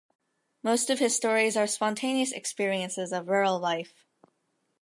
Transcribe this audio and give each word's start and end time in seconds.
Most 0.63 0.89
of 0.89 0.97
his 0.97 1.15
stories 1.15 1.55
are 1.55 1.67
spontaneous 1.67 2.31
experiences 2.31 3.11
of 3.13 3.27
rural 3.29 3.59
life. 3.59 4.03